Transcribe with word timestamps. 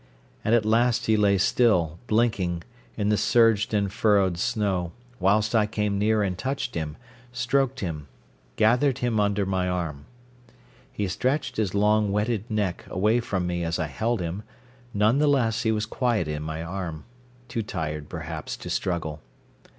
And 0.43 0.55
at 0.55 0.65
last 0.65 1.05
he 1.05 1.15
lay 1.15 1.37
still, 1.37 1.99
blinking, 2.07 2.63
in 2.97 3.09
the 3.09 3.17
surged 3.17 3.71
and 3.71 3.93
furrowed 3.93 4.39
snow, 4.39 4.93
whilst 5.19 5.53
I 5.53 5.67
came 5.67 5.99
near 5.99 6.23
and 6.23 6.35
touched 6.35 6.73
him, 6.73 6.97
stroked 7.31 7.81
him, 7.81 8.07
gathered 8.55 8.97
him 8.97 9.19
under 9.19 9.45
my 9.45 9.69
arm. 9.69 10.05
He 10.91 11.07
stretched 11.07 11.57
his 11.57 11.75
long, 11.75 12.11
wetted 12.11 12.49
neck 12.49 12.83
away 12.89 13.19
from 13.19 13.45
me 13.45 13.63
as 13.63 13.77
I 13.77 13.85
held 13.85 14.21
him, 14.21 14.41
none 14.91 15.19
the 15.19 15.27
less 15.27 15.61
he 15.61 15.71
was 15.71 15.85
quiet 15.85 16.27
in 16.27 16.41
my 16.41 16.63
arm, 16.63 17.03
too 17.47 17.61
tired, 17.61 18.09
perhaps, 18.09 18.57
to 18.57 18.71
struggle. 18.71 19.21